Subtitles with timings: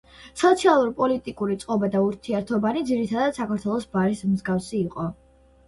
[0.41, 5.11] სოციალურ-პოლიტიკური წყობა და ურთიერთობანი ძირითადად საქართველოს ბარის მსგავსი იყო.